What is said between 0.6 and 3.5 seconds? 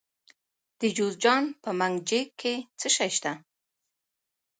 د جوزجان په منګجیک کې څه شی شته؟